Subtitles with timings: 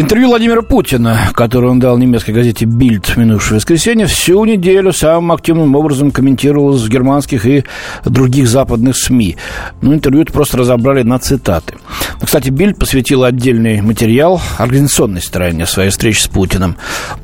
[0.00, 5.74] Интервью Владимира Путина, которое он дал немецкой газете «Бильд» минувшее воскресенье, всю неделю самым активным
[5.76, 7.64] образом комментировалось в германских и
[8.06, 9.36] других западных СМИ.
[9.82, 11.74] Ну, интервью просто разобрали на цитаты.
[12.18, 16.76] Ну, кстати, Бильд посвятил отдельный материал организационной стороне своей встречи с Путиным.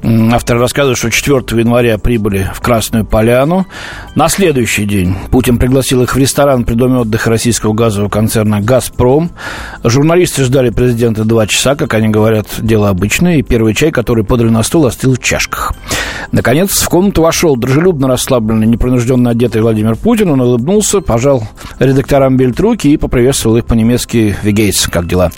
[0.02, 3.66] Авторы рассказывают, что 4 января прибыли в Красную Поляну.
[4.14, 9.30] На следующий день Путин пригласил их в ресторан при доме отдыха российского газового концерна «Газпром».
[9.82, 14.48] Журналисты ждали президента два часа, как они говорят, дело обычное, и первый чай, который подали
[14.48, 15.72] на стол, остыл в чашках.
[16.32, 20.30] Наконец, в комнату вошел дружелюбно расслабленный, непринужденно одетый Владимир Путин.
[20.30, 21.44] Он улыбнулся, пожал
[21.78, 25.30] редакторам Бельт руки и поприветствовал их по-немецки «Вегейс», как дела.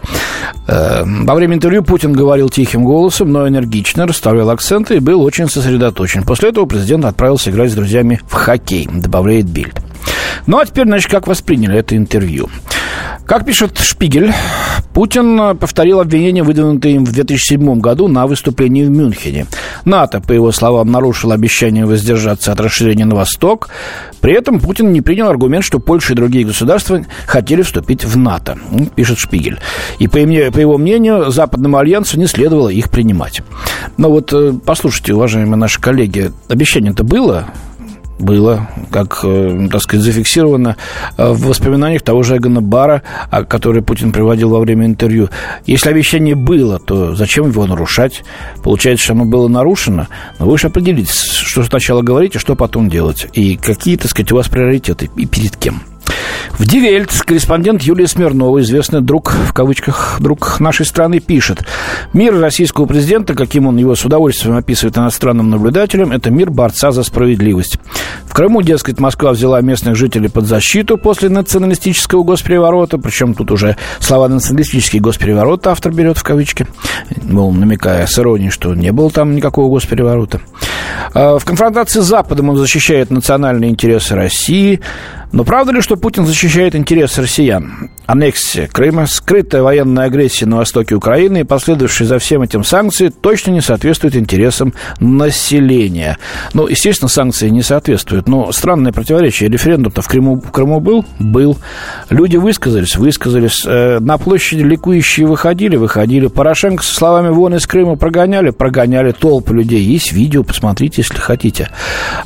[0.66, 5.48] Э, во время интервью Путин говорил тихим голосом, но энергично, расставлял акценты и был очень
[5.48, 6.22] сосредоточен.
[6.24, 9.80] После этого президент отправился играть с друзьями в хоккей, добавляет Бильд.
[10.46, 12.48] Ну, а теперь, значит, как восприняли это интервью.
[13.26, 14.32] Как пишет Шпигель,
[14.94, 19.46] Путин повторил обвинения, выдвинутые им в 2007 году на выступлении в Мюнхене.
[19.84, 23.68] НАТО, по его словам, нарушило обещание воздержаться от расширения на восток.
[24.20, 28.58] При этом Путин не принял аргумент, что Польша и другие государства хотели вступить в НАТО,
[28.96, 29.58] пишет Шпигель.
[29.98, 33.42] И, по его мнению, Западному альянсу не следовало их принимать.
[33.96, 37.46] Но вот э, послушайте, уважаемые наши коллеги, обещание-то было,
[38.18, 40.76] было, как, э, так сказать, зафиксировано
[41.16, 43.02] э, в воспоминаниях того же Эгона Бара,
[43.48, 45.28] который Путин приводил во время интервью.
[45.66, 48.24] Если обещание было, то зачем его нарушать?
[48.62, 50.08] Получается, что оно было нарушено.
[50.38, 53.26] Но вы же определитесь, что сначала говорить, а что потом делать.
[53.32, 55.82] И какие, так сказать, у вас приоритеты и перед кем.
[56.58, 61.62] В Дивельт корреспондент Юлия Смирнова, известный друг, в кавычках, друг нашей страны, пишет.
[62.14, 67.02] Мир российского президента, каким он его с удовольствием описывает иностранным наблюдателям, это мир борца за
[67.02, 67.78] справедливость.
[68.24, 73.76] В Крыму, дескать, Москва взяла местных жителей под защиту после националистического госпереворота, причем тут уже
[74.00, 76.66] слова «националистический госпереворот» автор берет в кавычки,
[77.22, 80.40] мол, намекая с иронией, что не было там никакого госпереворота.
[81.14, 84.80] А в конфронтации с Западом он защищает национальные интересы России,
[85.32, 87.90] но правда ли, что Путин защищает интересы россиян?
[88.08, 93.50] Аннексия Крыма, скрытая военная агрессия на востоке Украины и последовавшие за всем этим санкции точно
[93.50, 96.16] не соответствуют интересам населения.
[96.54, 99.50] Ну, естественно, санкции не соответствуют, но странное противоречие.
[99.50, 101.04] Референдум-то в Крыму, в Крыму был?
[101.18, 101.58] Был.
[102.08, 103.62] Люди высказались, высказались.
[103.66, 106.28] Э, на площади ликующие выходили, выходили.
[106.28, 109.82] Порошенко со словами «вон из Крыма» прогоняли, прогоняли толпы людей.
[109.82, 111.68] Есть видео, посмотрите, если хотите.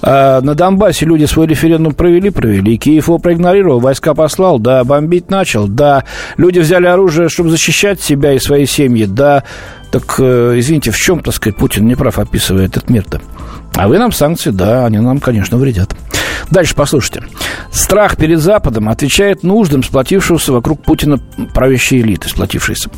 [0.00, 2.78] Э, на Донбассе люди свой референдум провели, провели.
[2.78, 6.04] Киев его проигнорировал, войска послал, да, бомбить начал, да,
[6.36, 9.44] люди взяли оружие, чтобы защищать себя и свои семьи, да,
[9.90, 13.20] так, э, извините, в чем, так сказать, Путин не прав, описывая этот мир-то?
[13.74, 15.94] А вы нам санкции, да, они нам, конечно, вредят.
[16.50, 17.24] Дальше послушайте.
[17.70, 21.18] Страх перед Западом отвечает нуждам сплотившегося вокруг Путина
[21.54, 22.90] правящей элиты, сплотившейся.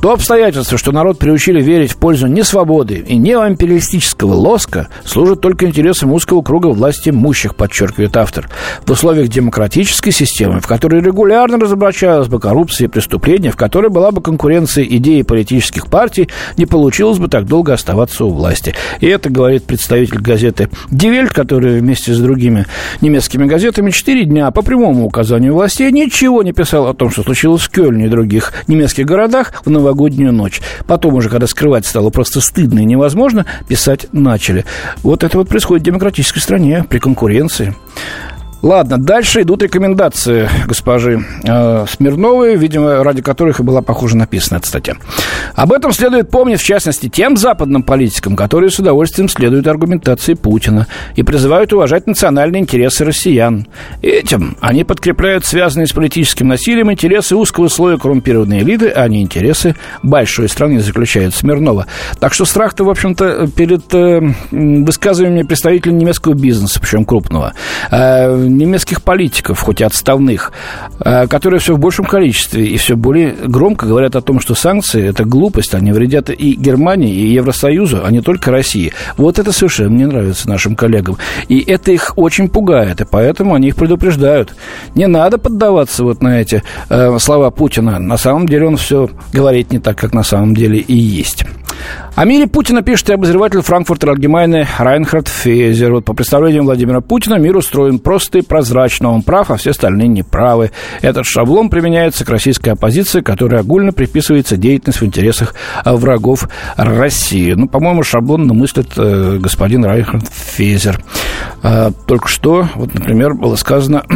[0.00, 5.40] То обстоятельство, что народ приучили верить в пользу не свободы и не империалистического лоска, служит
[5.40, 8.48] только интересам узкого круга власти имущих, подчеркивает автор.
[8.86, 14.10] В условиях демократической системы, в которой регулярно разоблачалась бы коррупция и преступления, в которой была
[14.10, 18.74] бы конкуренция идей политических партий, не получилось бы так долго оставаться у власти.
[19.00, 22.66] И это говорит представитель газеты «Дивельт», который вместе с другими
[23.00, 27.62] немецкими газетами четыре дня по прямому указанию властей ничего не писал о том, что случилось
[27.62, 30.60] в Кёльне и других немецких городах в новогоднюю ночь.
[30.86, 34.64] Потом уже, когда скрывать стало просто стыдно и невозможно, писать начали.
[35.02, 37.74] Вот это вот происходит в демократической стране при конкуренции.
[38.60, 44.66] Ладно, дальше идут рекомендации госпожи э, Смирновой, видимо, ради которых и была, похоже, написана эта
[44.66, 44.94] статья.
[45.54, 50.88] Об этом следует помнить, в частности, тем западным политикам, которые с удовольствием следуют аргументации Путина
[51.14, 53.68] и призывают уважать национальные интересы россиян.
[54.02, 59.76] Этим они подкрепляют связанные с политическим насилием интересы узкого слоя коррумпированной элиты, а не интересы
[60.02, 61.86] большой страны, заключает Смирнова.
[62.18, 64.20] Так что страх-то, в общем-то, перед э,
[64.50, 67.54] высказываниями представителей немецкого бизнеса, причем крупного,
[67.92, 70.52] э, немецких политиков, хоть и отставных,
[71.00, 75.04] э, которые все в большем количестве и все более громко говорят о том, что санкции–
[75.08, 78.92] это глупость, они вредят и Германии, и Евросоюзу, а не только России.
[79.16, 81.16] Вот это совершенно не нравится нашим коллегам.
[81.48, 84.54] И это их очень пугает, и поэтому они их предупреждают.
[84.94, 87.98] Не надо поддаваться вот на эти э, слова Путина.
[87.98, 91.44] На самом деле он все говорит не так, как на самом деле и есть.
[92.14, 95.92] О мире Путина пишет и обозреватель Франкфурта Альгемайны Райнхард Фезер.
[95.92, 99.12] Вот по представлениям Владимира Путина мир устроен просто и прозрачно.
[99.12, 100.72] Он прав, а все остальные неправы.
[101.00, 105.54] Этот шаблон применяется к российской оппозиции, которая огульно приписывается деятельность в интересах
[105.84, 107.52] врагов России.
[107.52, 111.00] Ну, по-моему, шаблонно мыслит э, господин Райнхард Фезер.
[111.62, 114.14] А, только что, вот, например, было сказано о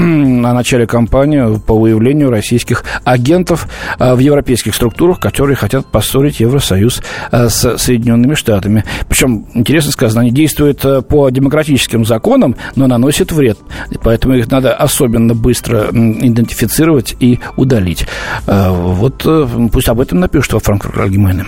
[0.55, 3.69] начале кампании по выявлению российских агентов
[3.99, 8.85] а, в европейских структурах, которые хотят поссорить Евросоюз а, с Соединенными Штатами.
[9.09, 13.59] Причем, интересно сказано, они действуют э, по демократическим законам, но наносят вред.
[14.03, 18.07] Поэтому их надо особенно быстро идентифицировать и удалить.
[18.47, 21.47] Э, вот э, пусть об этом напишут во Франкфурт Allgemeine.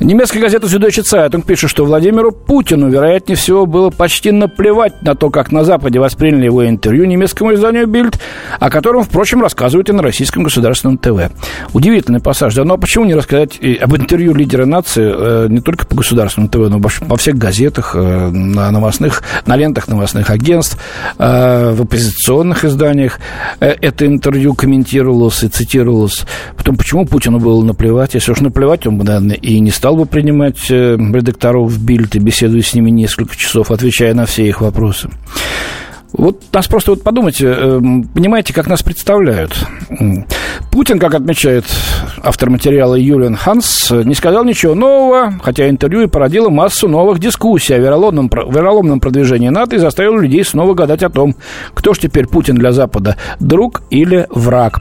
[0.00, 5.30] Немецкая газета «Süddeutsche Zeitung» пишет, что Владимиру Путину, вероятнее всего, было почти наплевать на то,
[5.30, 8.18] как на Западе восприняли его интервью немецкому изданию «Бильд»,
[8.60, 11.32] о котором, впрочем, рассказывают и на российском государственном ТВ.
[11.72, 12.54] Удивительный пассаж.
[12.54, 16.50] Да, ну, а почему не рассказать об интервью лидера нации э, не только по государственному
[16.50, 20.78] ТВ, но во всех газетах, э, на новостных, на лентах новостных агентств,
[21.18, 23.20] э, в оппозиционных изданиях
[23.60, 26.24] это интервью комментировалось и цитировалось.
[26.56, 28.14] Потом, почему Путину было наплевать?
[28.14, 32.14] Если уж наплевать, он бы, наверное, и не стал бы принимать э, редакторов в Бильд
[32.16, 35.10] и беседуя с ними несколько часов, отвечая на все их вопросы.
[36.12, 37.80] Вот нас просто вот подумайте, э,
[38.14, 39.56] понимаете, как нас представляют.
[40.70, 41.64] Путин, как отмечает
[42.22, 47.74] автор материала Юлиан Ханс, не сказал ничего нового, хотя интервью и породило массу новых дискуссий
[47.74, 51.34] о вероломном, вероломном продвижении НАТО и заставило людей снова гадать о том,
[51.74, 54.80] кто же теперь Путин для Запада, друг или враг.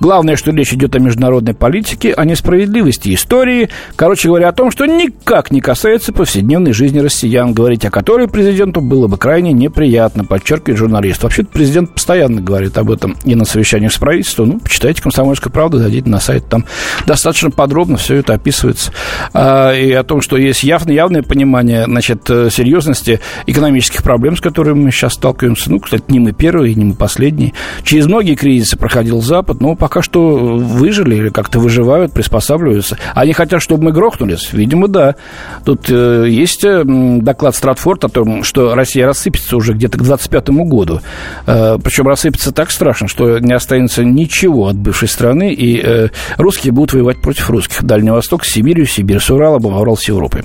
[0.00, 4.86] Главное, что речь идет о международной политике, о несправедливости истории, короче говоря, о том, что
[4.86, 10.78] никак не касается повседневной жизни россиян, говорить о которой президенту было бы крайне неприятно, подчеркивает
[10.78, 11.22] журналист.
[11.22, 14.48] Вообще-то президент постоянно говорит об этом и на совещаниях с правительством.
[14.48, 16.64] Ну, почитайте «Комсомольскую правду», зайдите на сайт, там
[17.06, 18.92] достаточно подробно все это описывается.
[19.32, 24.40] А, и о том, что есть явное, явное понимание, значит, э, серьезности экономических проблем, с
[24.40, 25.70] которыми мы сейчас сталкиваемся.
[25.70, 27.52] Ну, кстати, не мы первые, не мы последние.
[27.82, 32.98] Через многие кризисы проходил Запад, но пока что выжили или как-то выживают, приспосабливаются.
[33.14, 34.52] Они хотят, чтобы мы грохнулись?
[34.52, 35.16] Видимо, да.
[35.64, 40.50] Тут э, есть э, доклад Стратфорд о том, что Россия рассыпется уже где-то к 25
[40.50, 41.00] году.
[41.46, 46.72] Э, причем рассыпется так страшно, что не останется ничего от бывшей страны, и э, русские
[46.72, 47.82] будут воевать против русских.
[47.82, 50.42] Дальний Восток, Сибирью, Сибирь с Уралом, а Урал с Европой.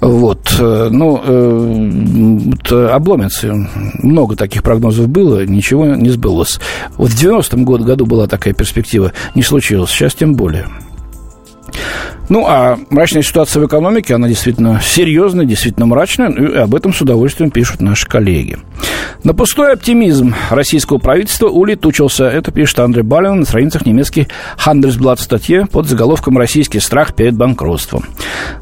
[0.00, 0.54] Вот.
[0.58, 1.20] Э, ну,
[2.46, 3.54] вот, обломится.
[4.02, 6.60] Много таких прогнозов было, ничего не сбылось.
[6.96, 9.90] Вот в 90-м году была такая перспектива, не случилось.
[9.90, 10.66] Сейчас тем более.
[12.28, 17.00] Ну, а мрачная ситуация в экономике, она действительно серьезная, действительно мрачная, и об этом с
[17.00, 18.58] удовольствием пишут наши коллеги.
[19.22, 22.24] На пустой оптимизм российского правительства улетучился.
[22.24, 24.26] Это пишет Андрей Балин на страницах немецких
[24.64, 28.04] Handelsblatt статье под заголовком «Российский страх перед банкротством».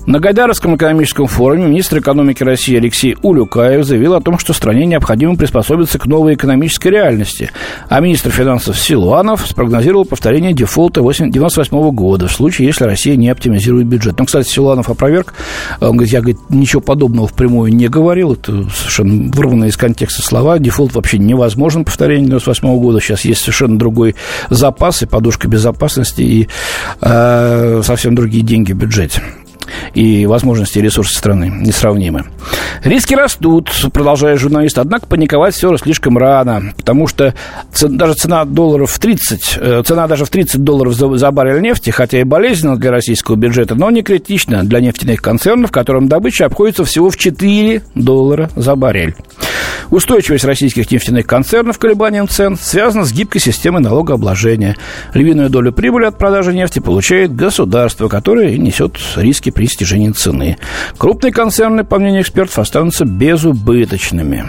[0.07, 5.37] На Гайдаровском экономическом форуме министр экономики России Алексей Улюкаев заявил о том, что стране необходимо
[5.37, 7.51] приспособиться к новой экономической реальности.
[7.89, 13.54] А министр финансов Силуанов спрогнозировал повторение дефолта 1998 года в случае, если Россия не оптимизирует
[13.85, 14.19] бюджет.
[14.19, 15.35] Ну, кстати, Силуанов опроверг.
[15.81, 18.35] Он говорит, я говорит, ничего подобного впрямую не говорил.
[18.35, 20.59] Это совершенно вырванное из контекста слова.
[20.59, 23.01] Дефолт вообще невозможен, повторение 98 года.
[23.01, 24.15] Сейчас есть совершенно другой
[24.51, 26.49] запас и подушка безопасности, и
[27.01, 29.23] э, совсем другие деньги в бюджете
[29.95, 32.25] и возможности и ресурсы страны несравнимы.
[32.83, 37.35] Риски растут, продолжает журналист, однако паниковать все слишком рано, потому что
[37.81, 41.91] даже цена долларов в 30, э, цена даже в 30 долларов за, за баррель нефти,
[41.91, 46.85] хотя и болезненна для российского бюджета, но не критична для нефтяных концернов, которым добыча обходится
[46.85, 49.15] всего в 4 доллара за баррель.
[49.91, 54.77] Устойчивость российских нефтяных концернов к колебаниям цен связана с гибкой системой налогообложения.
[55.13, 60.59] Львиную долю прибыли от продажи нефти получает государство, которое несет риски при снижении цены.
[60.99, 64.49] Крупные концерны, по мнению экспертов, останутся безубыточными.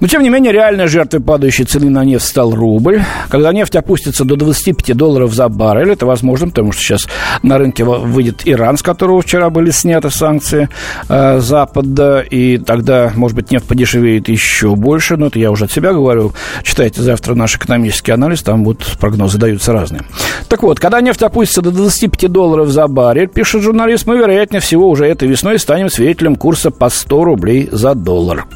[0.00, 3.02] Но, тем не менее, реальной жертвой падающей цены на нефть стал рубль.
[3.28, 7.06] Когда нефть опустится до 25 долларов за баррель, это возможно, потому что сейчас
[7.42, 10.68] на рынке выйдет Иран, с которого вчера были сняты санкции
[11.08, 15.72] э, Запада, и тогда, может быть, нефть подешевеет еще больше, но это я уже от
[15.72, 16.32] себя говорю.
[16.62, 20.02] Читайте завтра наш экономический анализ, там вот прогнозы даются разные.
[20.48, 24.88] Так вот, когда нефть опустится до 25 долларов за баррель, пишет журналист, мы, вероятнее всего,
[24.88, 28.46] уже этой весной станем свидетелем курса по 100 рублей за доллар.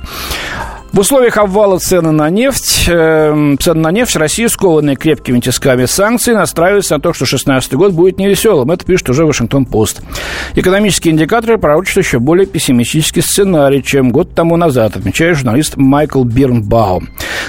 [0.94, 6.34] В условиях обвала цены на нефть, э, цены на нефть Россия, скованная крепкими тисками санкций,
[6.34, 8.70] настраивается на то, что 2016 год будет невеселым.
[8.70, 10.02] Это пишет уже Вашингтон-Пост.
[10.54, 17.08] Экономические индикаторы пророчат еще более пессимистический сценарий, чем год тому назад, отмечает журналист Майкл Бирнбаум.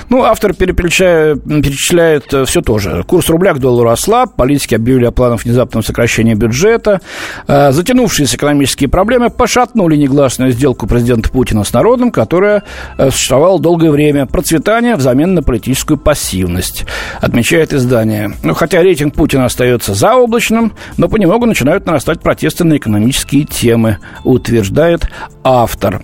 [0.10, 3.04] Ну, автор перечисляет, э, все то же.
[3.04, 7.00] Курс рубля к доллару ослаб, политики объявили о планах внезапного сокращения бюджета,
[7.48, 12.64] э, затянувшиеся экономические проблемы пошатнули негласную сделку президента Путина с народом, которая
[12.98, 14.26] э, существовало долгое время.
[14.26, 16.86] Процветание взамен на политическую пассивность,
[17.20, 18.32] отмечает издание.
[18.44, 25.10] Ну, хотя рейтинг Путина остается заоблачным, но понемногу начинают нарастать протесты на экономические темы, утверждает
[25.44, 26.02] автор.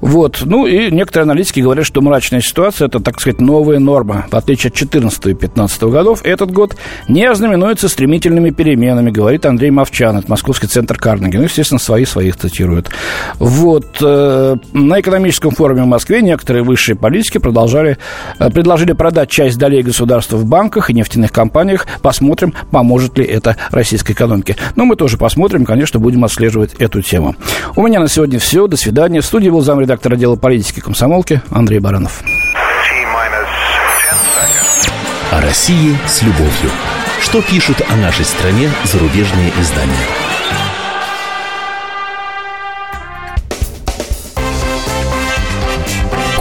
[0.00, 0.42] Вот.
[0.44, 4.26] Ну и некоторые аналитики говорят, что мрачная ситуация– это, так сказать, новая норма.
[4.30, 6.76] В отличие от 2014 и 2015 годов, этот год
[7.08, 11.36] не ознаменуется стремительными переменами, говорит Андрей Мовчан, это Московский центр Карнеги.
[11.36, 12.90] Ну, естественно, свои своих цитируют.
[13.38, 13.86] Вот.
[14.00, 17.98] Э, на экономическом форуме в Москве некоторые высшие политики продолжали,
[18.38, 21.86] э, предложили продать часть долей государства в банках и нефтяных компаниях.
[22.00, 24.56] Посмотрим, поможет ли это российской экономике.
[24.74, 27.36] Но мы тоже посмотрим, конечно, будем отслеживать эту тему.
[27.76, 28.66] У меня на сегодня все.
[28.66, 29.20] До свидания.
[29.20, 32.22] В студии был замредактор отдела политики комсомолки Андрей Баранов.
[35.30, 36.70] О России с любовью.
[37.20, 40.31] Что пишут о нашей стране зарубежные издания?